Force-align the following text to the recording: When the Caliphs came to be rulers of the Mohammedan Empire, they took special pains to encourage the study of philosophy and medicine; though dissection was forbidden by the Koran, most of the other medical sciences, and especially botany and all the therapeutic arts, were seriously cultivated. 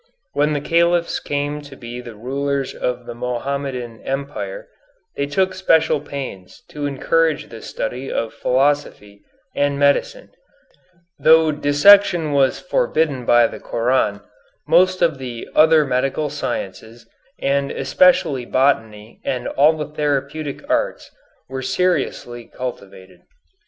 When 0.33 0.53
the 0.53 0.61
Caliphs 0.61 1.19
came 1.19 1.61
to 1.61 1.75
be 1.75 2.01
rulers 2.01 2.73
of 2.73 3.05
the 3.05 3.13
Mohammedan 3.13 4.01
Empire, 4.01 4.67
they 5.15 5.27
took 5.27 5.53
special 5.53 5.99
pains 6.01 6.63
to 6.69 6.87
encourage 6.87 7.49
the 7.49 7.61
study 7.61 8.11
of 8.11 8.33
philosophy 8.33 9.21
and 9.55 9.77
medicine; 9.77 10.31
though 11.19 11.51
dissection 11.51 12.31
was 12.31 12.59
forbidden 12.59 13.25
by 13.27 13.45
the 13.45 13.59
Koran, 13.59 14.21
most 14.67 15.03
of 15.03 15.19
the 15.19 15.47
other 15.53 15.85
medical 15.85 16.31
sciences, 16.31 17.07
and 17.39 17.69
especially 17.69 18.43
botany 18.43 19.21
and 19.23 19.47
all 19.49 19.73
the 19.77 19.93
therapeutic 19.93 20.67
arts, 20.67 21.11
were 21.47 21.61
seriously 21.61 22.45
cultivated. 22.45 23.21